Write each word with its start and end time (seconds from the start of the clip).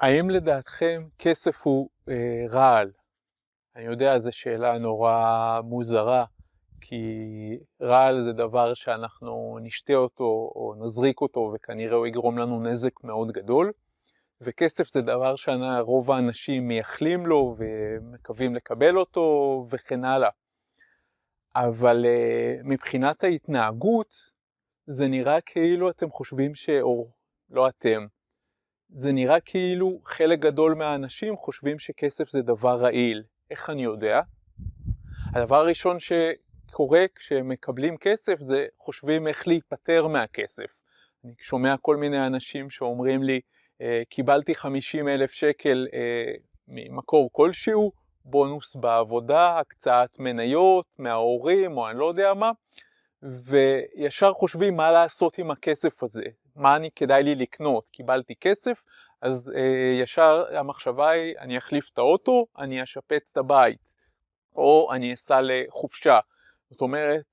האם 0.00 0.30
לדעתכם 0.30 1.02
כסף 1.18 1.66
הוא 1.66 1.88
אה, 2.08 2.44
רעל? 2.48 2.90
אני 3.76 3.84
יודע, 3.84 4.18
זו 4.18 4.32
שאלה 4.32 4.78
נורא 4.78 5.60
מוזרה, 5.64 6.24
כי 6.80 7.04
רעל 7.80 8.22
זה 8.22 8.32
דבר 8.32 8.74
שאנחנו 8.74 9.58
נשתה 9.62 9.94
אותו 9.94 10.52
או 10.54 10.74
נזריק 10.78 11.20
אותו 11.20 11.52
וכנראה 11.54 11.96
הוא 11.96 12.06
יגרום 12.06 12.38
לנו 12.38 12.62
נזק 12.62 13.04
מאוד 13.04 13.32
גדול, 13.32 13.72
וכסף 14.40 14.88
זה 14.88 15.00
דבר 15.00 15.36
שרוב 15.36 16.10
האנשים 16.10 16.68
מייחלים 16.68 17.26
לו 17.26 17.56
ומקווים 17.58 18.54
לקבל 18.54 18.98
אותו 18.98 19.66
וכן 19.70 20.04
הלאה. 20.04 20.30
אבל 21.54 22.04
אה, 22.04 22.54
מבחינת 22.64 23.24
ההתנהגות, 23.24 24.14
זה 24.86 25.08
נראה 25.08 25.40
כאילו 25.40 25.90
אתם 25.90 26.10
חושבים 26.10 26.54
ש... 26.54 26.70
או 26.70 27.04
לא 27.50 27.68
אתם, 27.68 28.06
זה 28.92 29.12
נראה 29.12 29.40
כאילו 29.40 30.00
חלק 30.04 30.38
גדול 30.38 30.74
מהאנשים 30.74 31.36
חושבים 31.36 31.78
שכסף 31.78 32.28
זה 32.28 32.42
דבר 32.42 32.76
רעיל. 32.76 33.22
איך 33.50 33.70
אני 33.70 33.84
יודע? 33.84 34.20
הדבר 35.34 35.56
הראשון 35.56 35.96
שקורה 36.00 37.04
כשהם 37.14 37.48
מקבלים 37.48 37.96
כסף 37.96 38.38
זה 38.38 38.66
חושבים 38.78 39.26
איך 39.26 39.48
להיפטר 39.48 40.08
מהכסף. 40.08 40.80
אני 41.24 41.32
שומע 41.40 41.74
כל 41.80 41.96
מיני 41.96 42.26
אנשים 42.26 42.70
שאומרים 42.70 43.22
לי, 43.22 43.40
אה, 43.80 44.02
קיבלתי 44.08 44.54
50 44.54 45.08
אלף 45.08 45.30
שקל 45.30 45.86
אה, 45.94 46.32
ממקור 46.68 47.28
כלשהו, 47.32 47.92
בונוס 48.24 48.76
בעבודה, 48.76 49.58
הקצאת 49.58 50.18
מניות 50.18 50.86
מההורים 50.98 51.76
או 51.76 51.90
אני 51.90 51.98
לא 51.98 52.08
יודע 52.08 52.34
מה, 52.34 52.50
וישר 53.22 54.32
חושבים 54.32 54.76
מה 54.76 54.90
לעשות 54.90 55.38
עם 55.38 55.50
הכסף 55.50 56.02
הזה, 56.02 56.24
מה 56.60 56.76
אני 56.76 56.90
כדאי 56.96 57.22
לי 57.22 57.34
לקנות, 57.34 57.88
קיבלתי 57.88 58.34
כסף, 58.40 58.84
אז 59.22 59.52
אה, 59.56 60.00
ישר 60.02 60.44
המחשבה 60.56 61.10
היא, 61.10 61.34
אני 61.38 61.58
אחליף 61.58 61.90
את 61.92 61.98
האוטו, 61.98 62.46
אני 62.58 62.82
אשפץ 62.82 63.30
את 63.32 63.36
הבית, 63.36 63.94
או 64.56 64.88
אני 64.92 65.14
אסע 65.14 65.40
לחופשה. 65.42 66.18
זאת 66.70 66.80
אומרת, 66.80 67.24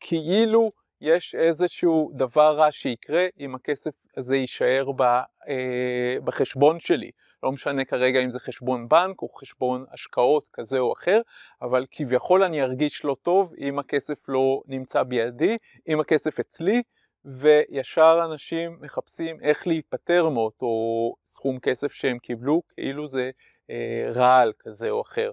כאילו 0.00 0.72
יש 1.00 1.34
איזשהו 1.34 2.10
דבר 2.14 2.56
רע 2.56 2.72
שיקרה 2.72 3.26
אם 3.40 3.54
הכסף 3.54 3.94
הזה 4.16 4.36
יישאר 4.36 4.92
ב, 4.96 5.02
אה, 5.02 6.16
בחשבון 6.24 6.80
שלי. 6.80 7.10
לא 7.42 7.52
משנה 7.52 7.84
כרגע 7.84 8.20
אם 8.20 8.30
זה 8.30 8.40
חשבון 8.40 8.88
בנק 8.88 9.22
או 9.22 9.28
חשבון 9.28 9.84
השקעות 9.92 10.48
כזה 10.52 10.78
או 10.78 10.92
אחר, 10.92 11.20
אבל 11.62 11.86
כביכול 11.90 12.42
אני 12.42 12.62
ארגיש 12.62 13.04
לא 13.04 13.16
טוב 13.22 13.54
אם 13.58 13.78
הכסף 13.78 14.28
לא 14.28 14.62
נמצא 14.66 15.02
בידי, 15.02 15.56
אם 15.88 16.00
הכסף 16.00 16.40
אצלי, 16.40 16.82
וישר 17.24 18.20
אנשים 18.24 18.78
מחפשים 18.80 19.40
איך 19.42 19.66
להיפטר 19.66 20.28
מאותו 20.28 20.66
סכום 21.26 21.58
כסף 21.58 21.92
שהם 21.92 22.18
קיבלו, 22.18 22.62
כאילו 22.74 23.08
זה 23.08 23.30
אה, 23.70 24.06
רעל 24.14 24.52
כזה 24.58 24.90
או 24.90 25.02
אחר. 25.02 25.30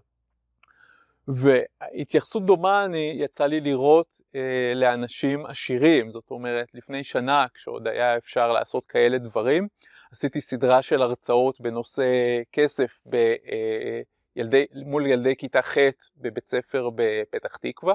והתייחסות 1.28 2.45
דומה 2.45 2.86
אני 2.86 3.14
יצא 3.16 3.45
לי 3.45 3.62
לראות 3.62 4.22
אה, 4.36 4.73
לאנשים 4.75 5.45
עשירים, 5.45 6.12
זאת 6.12 6.31
אומרת 6.31 6.67
לפני 6.73 7.03
שנה 7.03 7.45
כשעוד 7.53 7.88
היה 7.88 8.17
אפשר 8.17 8.52
לעשות 8.52 8.86
כאלה 8.86 9.17
דברים, 9.17 9.67
עשיתי 10.12 10.42
סדרה 10.42 10.81
של 10.81 11.02
הרצאות 11.02 11.62
בנושא 11.62 12.06
כסף 12.52 13.02
ב, 13.06 13.16
אה, 13.16 14.02
ילדי, 14.36 14.66
מול 14.86 15.08
ילדי 15.08 15.36
כיתה 15.36 15.62
ח' 15.62 15.78
בבית 16.17 16.47
ספר 16.47 16.89
בפתח 16.95 17.58
תקווה, 17.58 17.94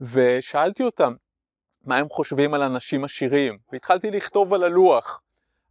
ושאלתי 0.00 0.82
אותם 0.82 1.14
מה 1.84 1.96
הם 1.96 2.08
חושבים 2.08 2.54
על 2.54 2.62
אנשים 2.62 3.04
עשירים, 3.04 3.58
והתחלתי 3.72 4.10
לכתוב 4.10 4.54
על 4.54 4.64
הלוח, 4.64 5.22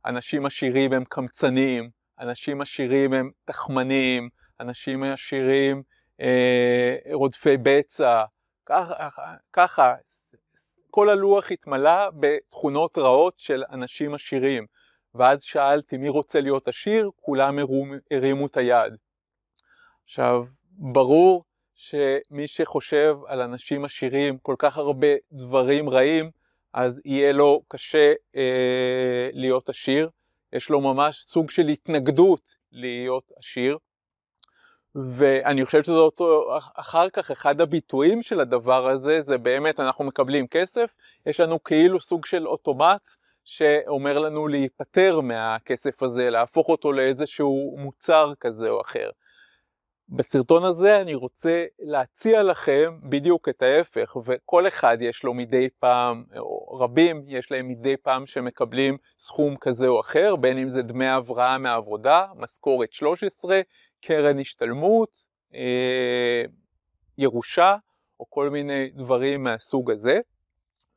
אנשים 0.05 0.45
עשירים 0.45 0.93
הם 0.93 1.03
קמצנים, 1.09 1.89
אנשים 2.19 2.61
עשירים 2.61 3.13
הם 3.13 3.31
תחמנים, 3.45 4.29
אנשים 4.59 5.03
עשירים 5.03 5.83
אה, 6.21 6.95
רודפי 7.13 7.57
בצע, 7.63 8.23
ככה, 8.65 9.09
ככה, 9.53 9.95
כל 10.89 11.09
הלוח 11.09 11.51
התמלא 11.51 12.09
בתכונות 12.19 12.97
רעות 12.97 13.39
של 13.39 13.63
אנשים 13.71 14.13
עשירים. 14.13 14.65
ואז 15.15 15.43
שאלתי 15.43 15.97
מי 15.97 16.09
רוצה 16.09 16.41
להיות 16.41 16.67
עשיר, 16.67 17.09
כולם 17.15 17.57
הרימו 18.11 18.45
את 18.45 18.57
היד. 18.57 18.93
עכשיו, 20.03 20.45
ברור 20.71 21.43
שמי 21.77 22.47
שחושב 22.47 23.17
על 23.27 23.41
אנשים 23.41 23.85
עשירים 23.85 24.37
כל 24.37 24.55
כך 24.59 24.77
הרבה 24.77 25.07
דברים 25.31 25.89
רעים, 25.89 26.31
אז 26.73 27.01
יהיה 27.05 27.31
לו 27.31 27.61
קשה 27.67 28.13
אה, 28.35 29.29
להיות 29.33 29.69
עשיר. 29.69 30.09
יש 30.53 30.69
לו 30.69 30.81
ממש 30.81 31.23
סוג 31.23 31.49
של 31.49 31.67
התנגדות 31.67 32.55
להיות 32.71 33.31
עשיר. 33.37 33.77
ואני 34.95 35.65
חושב 35.65 35.83
שזה 35.83 35.91
אותו, 35.93 36.57
אחר 36.75 37.09
כך 37.09 37.31
אחד 37.31 37.61
הביטויים 37.61 38.21
של 38.21 38.39
הדבר 38.39 38.87
הזה, 38.87 39.21
זה 39.21 39.37
באמת 39.37 39.79
אנחנו 39.79 40.05
מקבלים 40.05 40.47
כסף, 40.47 40.95
יש 41.25 41.39
לנו 41.39 41.63
כאילו 41.63 42.01
סוג 42.01 42.25
של 42.25 42.47
אוטומט 42.47 43.09
שאומר 43.43 44.19
לנו 44.19 44.47
להיפטר 44.47 45.21
מהכסף 45.21 46.03
הזה, 46.03 46.29
להפוך 46.29 46.69
אותו 46.69 46.91
לאיזשהו 46.91 47.75
מוצר 47.77 48.33
כזה 48.39 48.69
או 48.69 48.81
אחר. 48.81 49.09
בסרטון 50.09 50.63
הזה 50.63 51.01
אני 51.01 51.15
רוצה 51.15 51.65
להציע 51.79 52.43
לכם 52.43 52.99
בדיוק 53.09 53.49
את 53.49 53.61
ההפך, 53.61 54.17
וכל 54.25 54.67
אחד 54.67 54.97
יש 55.01 55.23
לו 55.23 55.33
מדי 55.33 55.69
פעם, 55.79 56.23
או 56.37 56.77
רבים 56.79 57.23
יש 57.27 57.51
להם 57.51 57.67
מדי 57.67 57.97
פעם 57.97 58.25
שמקבלים 58.25 58.97
סכום 59.19 59.55
כזה 59.57 59.87
או 59.87 60.01
אחר, 60.01 60.35
בין 60.35 60.57
אם 60.57 60.69
זה 60.69 60.81
דמי 60.81 61.07
הבראה 61.07 61.57
מעבודה, 61.57 62.25
משכורת 62.35 62.93
13, 62.93 63.61
קרן 64.01 64.39
השתלמות, 64.39 65.17
אה, 65.55 66.43
ירושה, 67.17 67.75
או 68.19 68.29
כל 68.29 68.49
מיני 68.49 68.89
דברים 68.89 69.43
מהסוג 69.43 69.91
הזה. 69.91 70.19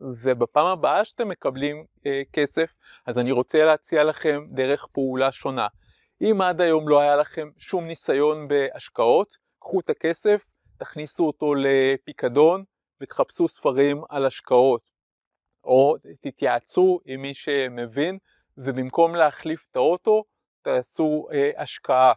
ובפעם 0.00 0.66
הבאה 0.66 1.04
שאתם 1.04 1.28
מקבלים 1.28 1.84
אה, 2.06 2.22
כסף, 2.32 2.77
אז 3.06 3.19
אני 3.19 3.32
רוצה 3.32 3.65
להציע 3.65 4.04
לכם 4.04 4.47
דרך 4.50 4.87
פעולה 4.92 5.32
שונה. 5.32 5.66
אם 6.22 6.41
עד 6.41 6.60
היום 6.60 6.88
לא 6.88 7.00
היה 7.00 7.16
לכם 7.16 7.48
שום 7.58 7.86
ניסיון 7.86 8.48
בהשקעות, 8.48 9.36
קחו 9.58 9.81
את 9.81 9.91
הכסף, 9.91 10.53
תכניסו 10.78 11.26
אותו 11.26 11.54
לפיקדון 11.54 12.64
ותחפשו 13.00 13.48
ספרים 13.48 14.03
על 14.08 14.26
השקעות. 14.26 14.91
או 15.64 15.97
תתייעצו 16.20 17.00
עם 17.04 17.22
מי 17.22 17.34
שמבין, 17.34 18.19
ובמקום 18.56 19.14
להחליף 19.14 19.66
את 19.70 19.76
האוטו, 19.76 20.25
תעשו 20.62 21.28
אה, 21.32 21.50
השקעה 21.56 22.12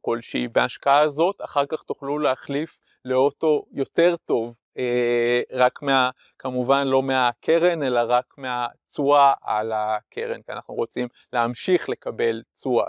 כלשהי. 0.00 0.48
בהשקעה 0.48 0.98
הזאת, 0.98 1.40
אחר 1.44 1.66
כך 1.66 1.82
תוכלו 1.82 2.18
להחליף 2.18 2.80
לאוטו 3.04 3.64
יותר 3.72 4.16
טוב, 4.24 4.56
אה, 4.78 5.40
רק 5.52 5.82
מה, 5.82 6.10
כמובן 6.38 6.86
לא 6.86 7.02
מהקרן, 7.02 7.82
אלא 7.82 8.00
רק 8.08 8.34
מהתשואה 8.38 9.32
על 9.42 9.72
הקרן, 9.72 10.42
כי 10.42 10.52
אנחנו 10.52 10.74
רוצים 10.74 11.08
להמשיך 11.32 11.88
לקבל 11.88 12.42
תשואה. 12.52 12.86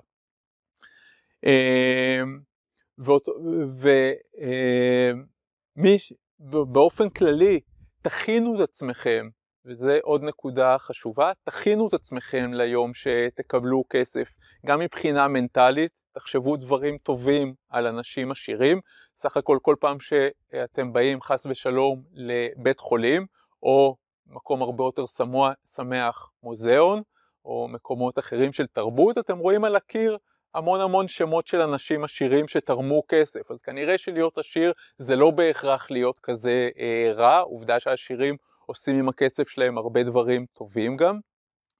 ובאופן 6.49 7.09
כללי, 7.09 7.59
תכינו 8.01 8.55
את 8.55 8.59
עצמכם, 8.69 9.29
וזו 9.65 9.91
עוד 10.03 10.23
נקודה 10.23 10.77
חשובה, 10.77 11.31
תכינו 11.43 11.87
את 11.87 11.93
עצמכם 11.93 12.53
ליום 12.53 12.91
שתקבלו 12.93 13.83
כסף, 13.89 14.35
גם 14.65 14.79
מבחינה 14.79 15.27
מנטלית, 15.27 15.99
תחשבו 16.11 16.57
דברים 16.57 16.97
טובים 16.97 17.53
על 17.69 17.87
אנשים 17.87 18.31
עשירים, 18.31 18.79
סך 19.15 19.37
הכל 19.37 19.57
כל 19.61 19.75
פעם 19.79 19.99
שאתם 19.99 20.93
באים 20.93 21.21
חס 21.21 21.45
ושלום 21.45 22.03
לבית 22.13 22.79
חולים, 22.79 23.25
או 23.63 23.95
מקום 24.27 24.61
הרבה 24.61 24.83
יותר 24.83 25.05
שמח 25.75 26.31
מוזיאון, 26.43 27.01
או 27.45 27.67
מקומות 27.67 28.19
אחרים 28.19 28.53
של 28.53 28.67
תרבות, 28.67 29.17
אתם 29.17 29.37
רואים 29.37 29.63
על 29.63 29.75
הקיר 29.75 30.17
המון 30.55 30.81
המון 30.81 31.07
שמות 31.07 31.47
של 31.47 31.61
אנשים 31.61 32.03
עשירים 32.03 32.47
שתרמו 32.47 33.03
כסף, 33.07 33.51
אז 33.51 33.61
כנראה 33.61 33.97
שלהיות 33.97 34.37
עשיר 34.37 34.73
זה 34.97 35.15
לא 35.15 35.31
בהכרח 35.31 35.91
להיות 35.91 36.19
כזה 36.19 36.69
אה, 36.79 37.11
רע, 37.13 37.39
עובדה 37.39 37.79
שהעשירים 37.79 38.35
עושים 38.65 38.99
עם 38.99 39.09
הכסף 39.09 39.49
שלהם 39.49 39.77
הרבה 39.77 40.03
דברים 40.03 40.45
טובים 40.53 40.97
גם. 40.97 41.19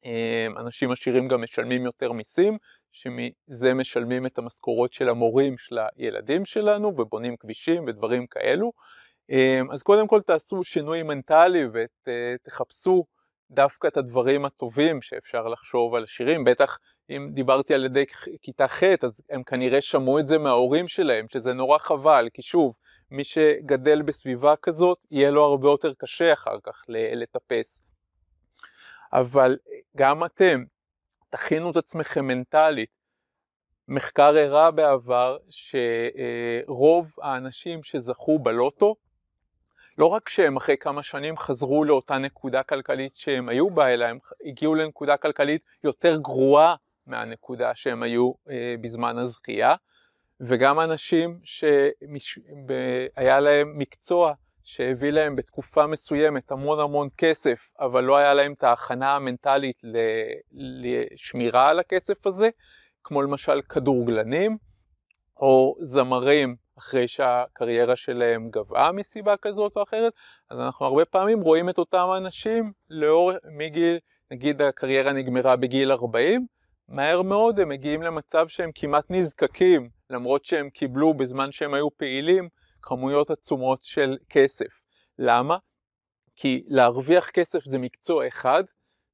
אה, 0.05 0.47
אנשים 0.57 0.91
עשירים 0.91 1.27
גם 1.27 1.41
משלמים 1.41 1.85
יותר 1.85 2.11
מיסים, 2.11 2.57
שמזה 2.91 3.73
משלמים 3.73 4.25
את 4.25 4.37
המשכורות 4.37 4.93
של 4.93 5.09
המורים 5.09 5.57
של 5.57 5.77
הילדים 5.95 6.45
שלנו 6.45 6.87
ובונים 6.87 7.37
כבישים 7.37 7.85
ודברים 7.87 8.27
כאלו. 8.27 8.71
אה, 9.31 9.61
אז 9.71 9.83
קודם 9.83 10.07
כל 10.07 10.21
תעשו 10.21 10.63
שינוי 10.63 11.03
מנטלי 11.03 11.63
ותחפשו 11.73 13.05
דווקא 13.51 13.87
את 13.87 13.97
הדברים 13.97 14.45
הטובים 14.45 15.01
שאפשר 15.01 15.47
לחשוב 15.47 15.95
על 15.95 16.03
עשירים, 16.03 16.43
בטח 16.43 16.77
אם 17.17 17.29
דיברתי 17.33 17.73
על 17.73 17.85
ידי 17.85 18.05
כיתה 18.41 18.67
ח' 18.67 18.83
אז 19.03 19.21
הם 19.29 19.43
כנראה 19.43 19.81
שמעו 19.81 20.19
את 20.19 20.27
זה 20.27 20.37
מההורים 20.37 20.87
שלהם, 20.87 21.25
שזה 21.29 21.53
נורא 21.53 21.77
חבל, 21.77 22.29
כי 22.33 22.41
שוב, 22.41 22.77
מי 23.11 23.23
שגדל 23.23 24.01
בסביבה 24.01 24.55
כזאת, 24.55 24.97
יהיה 25.11 25.31
לו 25.31 25.43
הרבה 25.43 25.67
יותר 25.67 25.93
קשה 25.93 26.33
אחר 26.33 26.57
כך 26.63 26.85
לטפס. 26.89 27.81
אבל 29.13 29.57
גם 29.97 30.25
אתם, 30.25 30.63
תכינו 31.29 31.71
את 31.71 31.77
עצמכם 31.77 32.25
מנטלית, 32.25 32.89
מחקר 33.87 34.37
הראה 34.37 34.71
בעבר 34.71 35.37
שרוב 35.49 37.15
האנשים 37.21 37.83
שזכו 37.83 38.39
בלוטו, 38.39 38.95
לא 39.97 40.05
רק 40.05 40.29
שהם 40.29 40.57
אחרי 40.57 40.77
כמה 40.79 41.03
שנים 41.03 41.37
חזרו 41.37 41.83
לאותה 41.83 42.17
נקודה 42.17 42.63
כלכלית 42.63 43.15
שהם 43.15 43.49
היו 43.49 43.69
בה, 43.69 43.93
אלא 43.93 44.05
הם 44.05 44.17
הגיעו 44.45 44.75
לנקודה 44.75 45.17
כלכלית 45.17 45.63
יותר 45.83 46.17
גרועה 46.17 46.75
מהנקודה 47.07 47.75
שהם 47.75 48.03
היו 48.03 48.31
אה, 48.49 48.75
בזמן 48.81 49.17
הזכייה, 49.17 49.75
וגם 50.39 50.79
אנשים 50.79 51.39
שהיה 51.43 53.39
להם 53.39 53.77
מקצוע 53.77 54.33
שהביא 54.63 55.11
להם 55.11 55.35
בתקופה 55.35 55.87
מסוימת 55.87 56.51
המון 56.51 56.79
המון 56.79 57.07
כסף, 57.17 57.71
אבל 57.79 58.03
לא 58.03 58.17
היה 58.17 58.33
להם 58.33 58.53
את 58.53 58.63
ההכנה 58.63 59.15
המנטלית 59.15 59.79
לשמירה 60.51 61.69
על 61.69 61.79
הכסף 61.79 62.27
הזה, 62.27 62.49
כמו 63.03 63.21
למשל 63.21 63.61
כדורגלנים 63.61 64.57
או 65.37 65.75
זמרים 65.79 66.55
אחרי 66.77 67.07
שהקריירה 67.07 67.95
שלהם 67.95 68.49
גבהה 68.49 68.91
מסיבה 68.91 69.37
כזאת 69.41 69.71
או 69.75 69.83
אחרת, 69.83 70.13
אז 70.49 70.59
אנחנו 70.59 70.85
הרבה 70.85 71.05
פעמים 71.05 71.41
רואים 71.41 71.69
את 71.69 71.77
אותם 71.77 72.07
אנשים 72.17 72.71
לאור, 72.89 73.31
מגיל, 73.57 73.99
נגיד 74.31 74.61
הקריירה 74.61 75.13
נגמרה 75.13 75.55
בגיל 75.55 75.91
40, 75.91 76.45
מהר 76.91 77.21
מאוד 77.21 77.59
הם 77.59 77.69
מגיעים 77.69 78.01
למצב 78.01 78.47
שהם 78.47 78.69
כמעט 78.75 79.05
נזקקים, 79.09 79.89
למרות 80.09 80.45
שהם 80.45 80.69
קיבלו 80.69 81.13
בזמן 81.13 81.51
שהם 81.51 81.73
היו 81.73 81.97
פעילים 81.97 82.49
כמויות 82.81 83.29
עצומות 83.29 83.83
של 83.83 84.17
כסף. 84.29 84.83
למה? 85.19 85.57
כי 86.35 86.63
להרוויח 86.67 87.29
כסף 87.29 87.63
זה 87.63 87.77
מקצוע 87.77 88.27
אחד, 88.27 88.63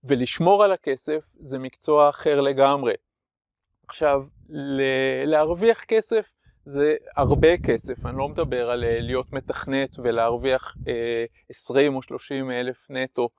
ולשמור 0.04 0.64
על 0.64 0.72
הכסף 0.72 1.26
זה 1.40 1.60
מקצוע 1.60 2.10
אחר 2.10 2.42
לגמרי. 2.42 2.94
עכשיו, 3.88 4.24
להרוויח 5.26 5.84
כסף 5.84 6.34
זה 6.64 6.96
הרבה 7.16 7.58
כסף, 7.58 8.06
אני 8.06 8.18
לא 8.18 8.30
מדבר 8.30 8.70
על 8.70 8.84
אה, 8.84 9.00
להיות 9.00 9.34
מתכנת 9.34 10.00
ולהרוויח 10.00 10.76
20 11.50 11.92
אה, 11.92 11.98
או 11.98 12.02
30 12.02 12.52
אלף 12.52 12.88
נטו 12.90 13.30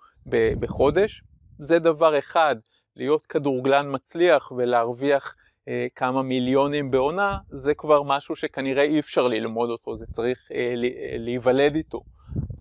בחודש, 0.61 1.23
זה 1.59 1.79
דבר 1.79 2.19
אחד, 2.19 2.57
להיות 2.99 3.27
כדורגלן 3.27 3.95
מצליח 3.95 4.53
ולהרוויח 4.57 5.35
אה, 5.69 5.87
כמה 5.95 6.23
מיליונים 6.23 6.91
בעונה, 6.91 7.39
זה 7.49 7.75
כבר 7.75 8.03
משהו 8.03 8.37
שכנראה 8.37 8.83
אי 8.83 9.01
אפשר 9.01 9.29
ללמוד 9.29 9.71
אותו, 9.71 9.97
זה 9.97 10.05
צריך 10.11 10.39
להיוולד 11.19 11.75
איתו. 11.75 12.03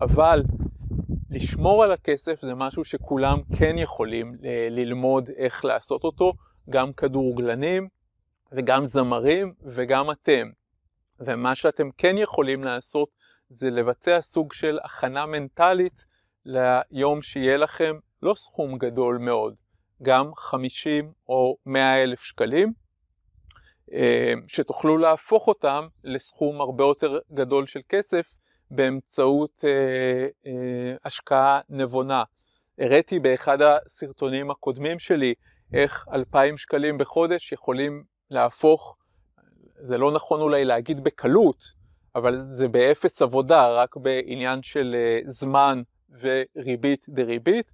אבל 0.01 0.43
לשמור 1.29 1.83
על 1.83 1.91
הכסף 1.91 2.41
זה 2.41 2.55
משהו 2.55 2.83
שכולם 2.83 3.39
כן 3.57 3.77
יכולים 3.77 4.35
ללמוד 4.71 5.29
איך 5.37 5.65
לעשות 5.65 6.03
אותו, 6.03 6.33
גם 6.69 6.93
כדורגלנים 6.93 7.87
וגם 8.51 8.85
זמרים 8.85 9.53
וגם 9.61 10.11
אתם. 10.11 10.49
ומה 11.19 11.55
שאתם 11.55 11.89
כן 11.97 12.17
יכולים 12.17 12.63
לעשות 12.63 13.09
זה 13.49 13.69
לבצע 13.69 14.21
סוג 14.21 14.53
של 14.53 14.79
הכנה 14.83 15.25
מנטלית 15.25 16.05
ליום 16.45 17.21
שיהיה 17.21 17.57
לכם 17.57 17.95
לא 18.21 18.33
סכום 18.33 18.77
גדול 18.77 19.17
מאוד, 19.17 19.55
גם 20.03 20.31
50 20.35 21.11
או 21.29 21.57
100 21.65 22.03
אלף 22.03 22.23
שקלים, 22.23 22.73
אה, 23.93 24.33
שתוכלו 24.47 24.97
להפוך 24.97 25.47
אותם 25.47 25.87
לסכום 26.03 26.61
הרבה 26.61 26.83
יותר 26.83 27.19
גדול 27.33 27.67
של 27.67 27.79
כסף 27.89 28.35
באמצעות 28.71 29.63
אה, 29.63 30.27
אה, 30.45 30.95
השקעה 31.05 31.59
נבונה. 31.69 32.23
הראיתי 32.79 33.19
באחד 33.19 33.61
הסרטונים 33.61 34.51
הקודמים 34.51 34.99
שלי 34.99 35.33
איך 35.73 36.07
2,000 36.13 36.57
שקלים 36.57 36.97
בחודש 36.97 37.51
יכולים 37.51 38.03
להפוך, 38.29 38.97
זה 39.79 39.97
לא 39.97 40.11
נכון 40.11 40.41
אולי 40.41 40.65
להגיד 40.65 41.03
בקלות, 41.03 41.63
אבל 42.15 42.41
זה 42.41 42.67
באפס 42.67 43.21
עבודה, 43.21 43.67
רק 43.67 43.97
בעניין 43.97 44.63
של 44.63 44.95
זמן 45.25 45.81
וריבית 46.19 47.05
דריבית, 47.09 47.71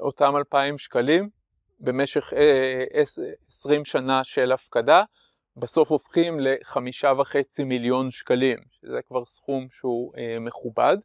אותם 0.00 0.36
2,000 0.36 0.78
שקלים 0.78 1.28
במשך 1.80 2.32
20 3.48 3.84
שנה 3.84 4.24
של 4.24 4.52
הפקדה, 4.52 5.02
בסוף 5.56 5.90
הופכים 5.90 6.40
לחמישה 6.40 7.12
וחצי 7.18 7.64
מיליון 7.64 8.10
שקלים, 8.10 8.58
שזה 8.70 9.02
כבר 9.02 9.24
סכום 9.24 9.66
שהוא 9.70 10.12
אה, 10.16 10.38
מכובד. 10.40 10.96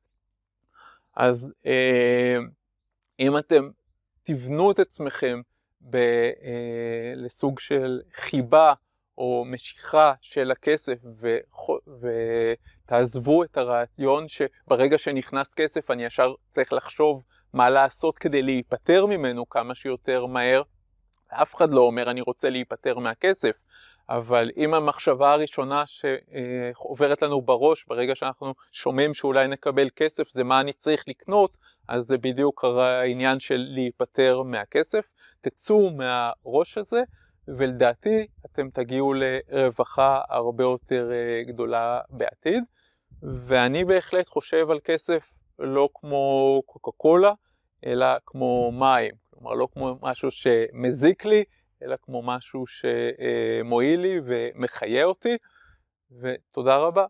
אז 1.16 1.54
אה, 1.66 2.38
אם 3.20 3.38
אתם 3.38 3.70
תבנו 4.24 4.72
את 4.72 4.80
עצמכם 4.80 5.42
ב, 5.82 5.96
אה, 5.96 7.14
לסוג 7.16 7.60
של 7.60 8.02
חיבה 8.14 8.74
או 9.18 9.46
משיכה 9.48 10.14
של 10.22 10.52
הכסף 10.52 10.98
ו, 11.22 11.38
ותעזבו 12.86 13.44
את 13.44 13.58
הרעיון 13.58 14.28
שברגע 14.28 14.98
שנכנס 14.98 15.54
כסף 15.54 15.92
אני 15.92 16.06
ישר 16.06 16.34
צריך 16.50 16.74
לחשוב 16.74 17.24
מה 17.54 17.70
לעשות 17.70 18.18
כדי 18.18 18.42
להיפטר 18.42 19.06
ממנו 19.06 19.50
כמה 19.50 19.76
שיותר 19.76 20.26
מהר. 20.26 20.62
אף 21.28 21.56
אחד 21.56 21.72
לא 21.72 21.82
אומר 21.82 22.12
אני 22.12 22.22
רוצה 22.22 22.50
להיפטר 22.50 23.00
מהכסף, 23.00 23.64
אבל 24.10 24.52
אם 24.58 24.74
המחשבה 24.74 25.34
הראשונה 25.34 25.84
שעוברת 25.86 27.22
לנו 27.22 27.42
בראש 27.42 27.86
ברגע 27.86 28.16
שאנחנו 28.16 28.54
שומעים 28.72 29.14
שאולי 29.14 29.48
נקבל 29.48 29.90
כסף 29.96 30.30
זה 30.30 30.44
מה 30.44 30.62
אני 30.62 30.74
צריך 30.74 31.04
לקנות, 31.08 31.58
אז 31.88 32.04
זה 32.04 32.18
בדיוק 32.18 32.64
העניין 32.66 33.40
של 33.40 33.66
להיפטר 33.70 34.42
מהכסף. 34.42 35.12
תצאו 35.42 35.90
מהראש 35.90 36.78
הזה, 36.78 37.02
ולדעתי 37.48 38.28
אתם 38.46 38.70
תגיעו 38.70 39.14
לרווחה 39.14 40.22
הרבה 40.30 40.64
יותר 40.64 41.10
אה, 41.12 41.44
גדולה 41.44 42.00
בעתיד. 42.10 42.64
ואני 43.24 43.86
בהחלט 43.86 44.30
חושב 44.30 44.72
על 44.72 44.80
כסף 44.84 45.39
לא 45.60 45.90
כמו 45.94 46.62
קוקה 46.66 46.92
קולה, 46.98 47.34
אלא 47.86 48.08
כמו 48.26 48.72
מים. 48.72 49.12
כלומר, 49.30 49.54
לא 49.54 49.68
כמו 49.74 49.96
משהו 50.02 50.32
שמזיק 50.32 51.26
לי, 51.26 51.44
אלא 51.84 51.96
כמו 52.02 52.22
משהו 52.22 52.64
שמועיל 52.68 54.00
לי 54.00 54.20
ומחיה 54.26 55.04
אותי, 55.04 55.38
ותודה 56.12 56.78
רבה. 56.78 57.06